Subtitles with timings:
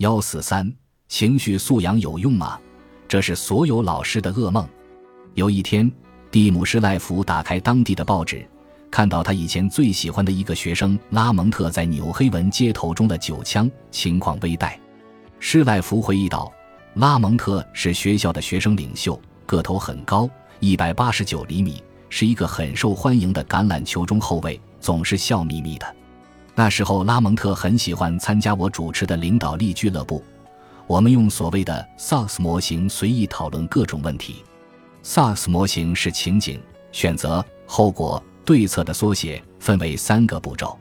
[0.00, 0.66] 幺四三，
[1.08, 2.58] 情绪素养有用吗？
[3.06, 4.66] 这是所有老师的噩梦。
[5.34, 5.92] 有一天，
[6.30, 8.42] 蒂姆施赖弗打开当地的报纸，
[8.90, 14.72] 看到他以前最喜欢的一个学生拉蒙特在纽黑文街头中的九枪，情况危殆。
[15.38, 16.50] 施赖弗回忆道
[16.96, 20.26] ：“拉蒙特是学校的学生领袖，个头很高，
[20.60, 25.94] 一百八十九厘米，是一个很受欢迎的橄榄球中后卫，总是笑眯眯的。
[26.60, 30.22] 那时候，拉蒙特很喜欢参加我主持的领导力俱乐部，
[30.86, 34.44] 我们用所谓的 SAS 模型随意讨论各种问题。”
[35.02, 36.60] SAS 模型是情景、
[36.92, 40.78] 选择、后果、对策的缩写，分为三个步骤。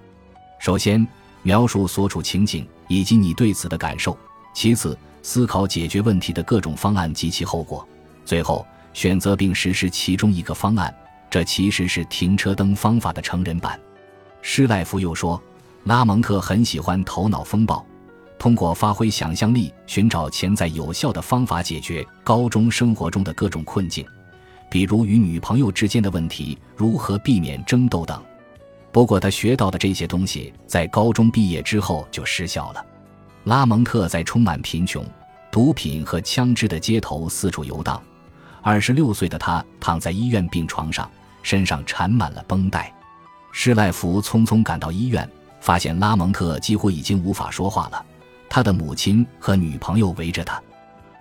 [0.60, 1.08] 首先，
[1.44, 4.12] 描述所处情景以及你对此的感受；
[4.54, 7.82] 其次，思考解决问题的各种方案及其后果；
[8.26, 10.94] 最后，选择并实施其中一个方案。
[11.30, 13.80] 这其实是停车灯方法的成人版。
[14.42, 15.42] 施耐夫又说，
[15.86, 17.86] 拉蒙特很喜欢头脑风暴，
[18.38, 24.06] 通过发挥想象力，寻找潜在有效的方法解决高中生活中的各种困境。
[24.70, 28.22] 比如与女朋友之间的问题，如何避免争斗等。
[28.92, 32.86] 不过，他学到的这些东西在高中毕业之后就失效了。
[33.46, 35.03] 拉蒙特在充满贫穷、
[35.52, 38.02] 毒品和枪支的街头四处游荡。
[38.62, 41.09] 二十六岁的他躺在医院病床上，
[41.42, 42.94] 身上缠满了绷带。
[43.52, 45.28] 施赖弗匆匆赶到医院，
[45.60, 48.06] 发现拉蒙特几乎已经无法说话了。
[48.50, 50.62] 他的母亲和女朋友围着他。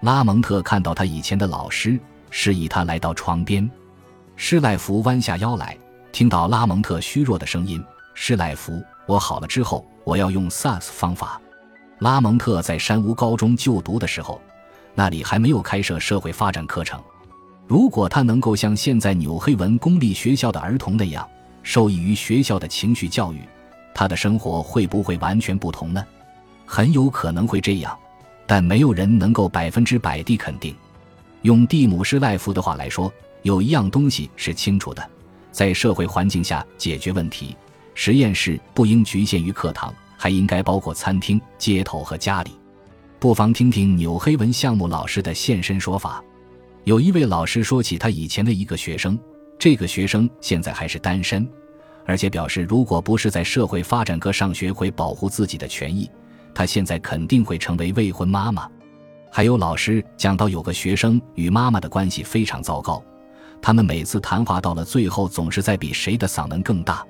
[0.03, 1.99] 拉蒙特看到他以前的老师。
[2.31, 3.71] 示意他来到床边，
[4.37, 5.75] 施赖弗弯下腰来，
[6.13, 11.41] 听到拉蒙特虚弱的声音：“施赖弗，我好了之后，我要用 SAS 方法。”
[12.01, 14.39] 拉蒙特在山屋高中就读的时候，
[14.95, 17.03] 那里还没有开设社会发展课程。
[17.67, 21.27] 如果他能够像现在纽黑文公立学校的儿童那样
[21.63, 23.41] 受益于学校的情绪教育，
[23.99, 26.07] 他的生活会不会完全不同呢？
[26.65, 27.99] 很有可能会这样，
[28.47, 30.73] 但没有人能够百分之百地肯定。
[31.43, 35.05] 用蒂姆施赖夫的话来说，有一样东西是清楚的：
[35.51, 37.57] 在社会环境下解决问题，
[37.93, 42.53] 实验室不应局限于课堂，还应该包括餐厅、街头和家里。
[43.19, 46.23] 不妨听听纽黑文项目老师的现身说法。
[46.85, 49.19] 有一位老师说起他以前的一个学生，
[49.59, 51.45] 这个学生现在还是单身，
[52.09, 56.11] 而且表示如果不是在社会发展科上学会保护自己的权益，
[56.55, 58.67] 他现在肯定会成为未婚妈妈。
[59.31, 63.05] 还有老师讲到，有个学生与妈妈的关系非常糟糕，
[63.61, 67.07] 他们每次谈话到了最后总是在比谁的嗓门更大。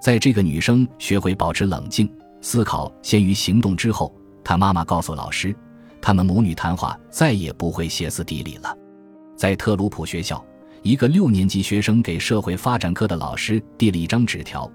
[0.00, 5.54] 在这个女生学会保持冷静、思考先于行动之后，她妈妈告诉老师，
[6.00, 8.76] 他们母女谈话再也不会歇斯底里了。
[9.36, 10.44] 在特鲁普学校，
[10.82, 14.70] 一个六年级学生给社会发展科的老师递了一张纸条，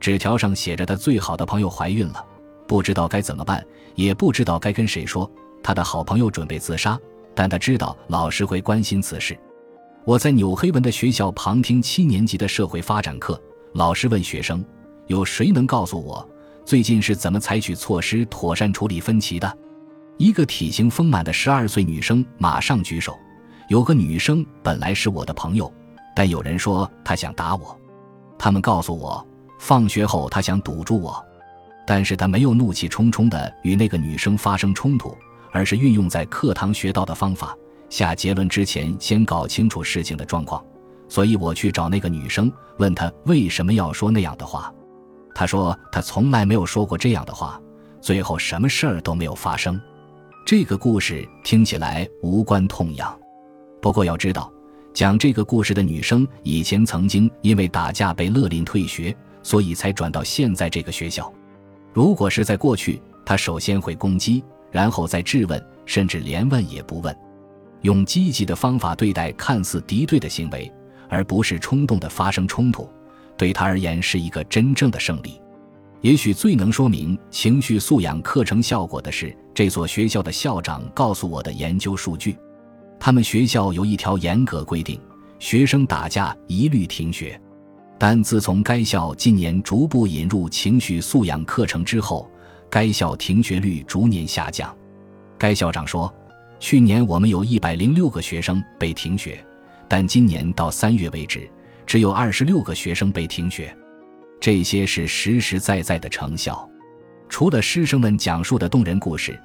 [0.00, 2.24] 纸条上写着他最好的朋友怀孕了，
[2.66, 3.64] 不知道该怎么办，
[3.94, 5.30] 也不知道该跟谁说。
[5.62, 6.98] 他的好朋友准备自杀，
[7.32, 9.38] 但他知道老师会关心此事。
[10.04, 13.40] 我在纽黑文的学校旁听七年级的社会发展课，
[13.74, 14.64] 老师问学生
[15.06, 16.28] ：“有谁能告诉我，
[16.64, 19.58] 最近是怎么采取措施妥善处理分歧的？”
[20.18, 23.16] 一个体型丰满的十二岁女生马上举手
[23.72, 25.72] ：“有个女生本来是我的朋友，
[26.14, 27.74] 但有人说她想打我。
[28.38, 29.26] 他们告诉我，
[29.58, 31.24] 放学后她想堵住我，
[31.86, 35.16] 但是她没有怒气冲冲地与那个女生发生冲突。”
[35.52, 37.56] 而是运用在课堂学到的方法，
[37.88, 40.62] 下结论之前先搞清楚事情的状况。
[41.08, 44.70] 所以我去找那个女生，问她为什么要说那样的话。
[45.34, 47.58] 她说她从来没有说过这样的话，
[48.02, 49.80] 最后什么事儿都没有发生。
[50.44, 53.18] 这个故事听起来无关痛痒，
[53.82, 54.50] 不过要知道，
[54.94, 61.30] 讲这个故事的女生以前曾经因为打架被勒令退学，所以才转到现在这个学校。
[61.92, 64.42] 如果是在过去，她首先会攻击。
[64.70, 67.14] 然后再质问，甚至连问也不问，
[67.82, 70.72] 用积极的方法对待看似敌对的行为，
[71.10, 72.88] 而不是冲动的发生冲突，
[73.36, 75.38] 对她而言是一个真正的胜利。
[76.00, 82.38] 也许最能说明情绪素养课程效果的是这所学校的校长告诉我的研究数据。
[83.04, 84.96] 他们学校有一条严格规定，
[85.40, 87.36] 学生打架一律停学。
[87.98, 92.30] 但自从该校今年逐步引入情绪素养课程之后，
[92.70, 94.72] 该校停学率逐年下降，
[95.36, 96.14] 该校长说
[96.60, 99.44] ：“去年我们有一百零六个学生被停学，
[99.88, 101.50] 但今年到三月为止，
[101.84, 103.76] 只有二十六个学生被停学。
[104.40, 106.70] 这些是实实在在的成效。
[107.28, 109.36] 除了师生们讲述的动人故事，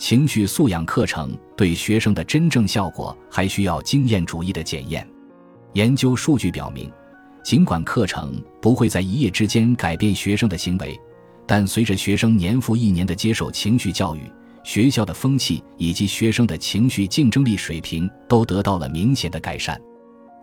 [0.00, 5.06] 情绪素养课程对学生的真正效果还需要经验主义的检验。
[5.74, 6.90] 研究数据表明，
[7.44, 10.98] 尽管课程不会在一夜之间改变学生的行为。”
[11.46, 14.20] 但随着学生年复一年的接受情绪教育，
[14.64, 19.78] 学校的风气以及学生的情绪竞争力水平都得到了明显的改善。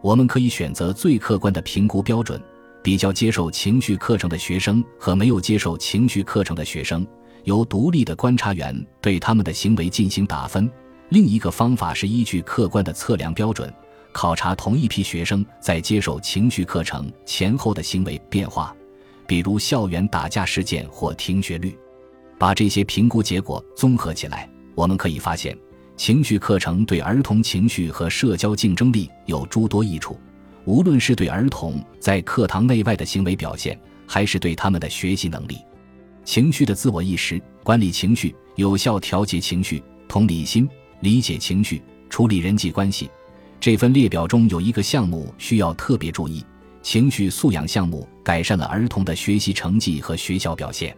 [0.04, 2.40] 我们可以选择最客观的评估标准，
[2.84, 7.08] 比较接受情绪课程的学生和没有接受情绪课程的学生，
[7.48, 10.70] 由独立的观察员对他们的行为进行打分。
[11.08, 13.74] 另一个方法是依据客观的测量标准，
[14.12, 18.76] 考察同一批学生在接受情绪课程前后的行为变化，
[19.26, 21.74] 比如校园打架事件或停学率。
[22.38, 25.58] 把这些评估结果综合起来，我们可以发现，
[25.96, 30.20] 情绪课程对儿童情绪和社交竞争力有诸多益处，
[30.66, 35.60] 无论是对儿童在课堂内外的行为表现，还是对他们的学习能力。
[36.28, 40.68] 情绪的自我意识、管理情绪、有效调节情绪、同理心、
[41.00, 43.10] 理解情绪、处理人际关系，
[43.62, 46.46] 这份列表中有一个项目需要特别注意：
[46.82, 50.94] 情绪素养项目改善了儿童的学习成绩和学校表现。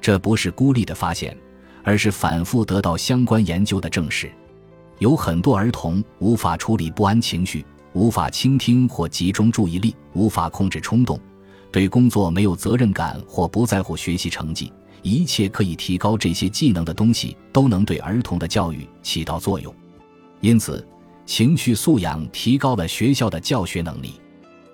[0.00, 1.36] 这不是孤立的发现，
[1.82, 4.30] 而是反复得到相关研究的证实。
[5.00, 11.18] 有很多儿童无法处理不安情绪，无法倾听或集中注意力，无法控制冲动，
[11.70, 14.72] 对工作没有责任感或不在乎学习成绩。
[15.02, 19.74] 一切可以提高这些技能的东西都能对儿童的教育起到作用。
[20.40, 20.86] 因此，
[21.24, 24.20] 情绪素养提高了学校的教学能力。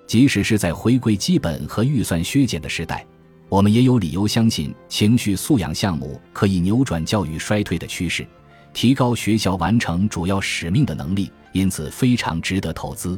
[0.05, 3.05] 即使是在回归基本和预算削减的时代。
[3.49, 8.27] 我们也有理由相信，情绪素养项目可以扭转教育衰退的趋势，
[8.73, 13.17] 提高学校完成主要使命的能力，因此非常值得投资。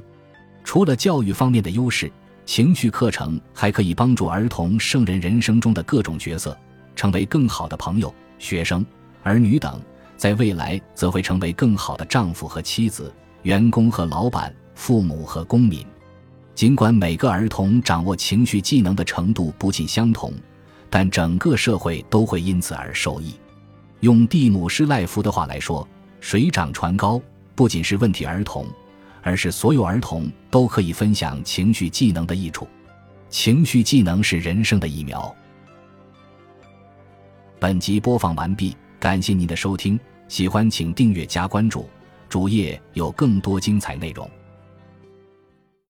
[0.63, 2.11] 除了教育方面的优势，
[2.49, 6.57] 情绪课程还可以帮助儿童胜任人生中的各种角色，
[6.95, 8.83] 成为更好的朋友、学生、
[9.21, 9.79] 儿女等，
[10.17, 13.13] 在未来则会成为更好的丈夫和妻子、
[13.43, 15.85] 员工和老板、父母和公民。
[16.55, 20.33] 尽管每个儿童掌握情绪技能的程度不尽相同，
[20.89, 23.35] 但整个社会都会因此而受益。
[23.99, 25.87] 用蒂姆·施赖夫的话来说
[26.19, 27.21] ：“水涨船高，
[27.53, 28.65] 不仅是问题儿童，
[29.21, 32.67] 而是所有儿童都可以分享情绪技能的益处。
[33.29, 35.35] 情绪技能是人生的疫苗。”
[37.59, 41.89] 本集播放完毕，感谢您的收听，喜欢请订阅加关注，
[42.29, 44.29] 主页有更多精彩内容。